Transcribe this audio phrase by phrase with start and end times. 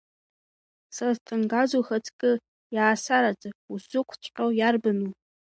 [0.95, 2.31] Сасҭангаз, ухаҵкы,
[2.75, 5.11] иаасараӡа, узсықәҵәҟьо иарбану?